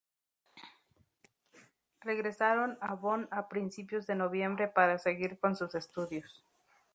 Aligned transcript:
Regresaron 2.01 2.79
a 2.81 2.95
Bonn 2.95 3.27
a 3.29 3.47
principios 3.47 4.07
de 4.07 4.15
noviembre 4.15 4.67
para 4.67 4.97
seguir 4.97 5.37
con 5.37 5.55
sus 5.55 5.75
estudios. 5.75 6.43